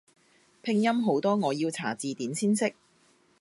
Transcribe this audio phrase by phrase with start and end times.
[0.63, 2.73] 拼音好多我要查字典先識